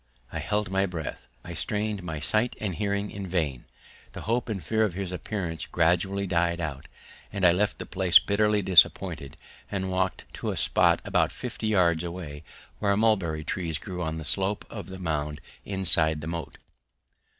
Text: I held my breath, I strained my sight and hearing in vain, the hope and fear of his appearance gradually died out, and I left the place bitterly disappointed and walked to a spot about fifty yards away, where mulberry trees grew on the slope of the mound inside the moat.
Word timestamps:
I 0.31 0.39
held 0.39 0.71
my 0.71 0.87
breath, 0.87 1.27
I 1.43 1.53
strained 1.53 2.01
my 2.01 2.19
sight 2.19 2.55
and 2.59 2.73
hearing 2.73 3.11
in 3.11 3.27
vain, 3.27 3.65
the 4.13 4.21
hope 4.21 4.49
and 4.49 4.63
fear 4.63 4.83
of 4.83 4.95
his 4.95 5.11
appearance 5.11 5.67
gradually 5.67 6.25
died 6.25 6.59
out, 6.59 6.87
and 7.31 7.45
I 7.45 7.51
left 7.51 7.77
the 7.77 7.85
place 7.85 8.17
bitterly 8.17 8.63
disappointed 8.63 9.37
and 9.69 9.91
walked 9.91 10.25
to 10.33 10.49
a 10.49 10.57
spot 10.57 11.01
about 11.05 11.31
fifty 11.31 11.67
yards 11.67 12.03
away, 12.03 12.41
where 12.79 12.97
mulberry 12.97 13.43
trees 13.43 13.77
grew 13.77 14.01
on 14.01 14.17
the 14.17 14.23
slope 14.25 14.65
of 14.71 14.87
the 14.89 14.97
mound 14.97 15.39
inside 15.65 16.21
the 16.21 16.25
moat. 16.27 16.57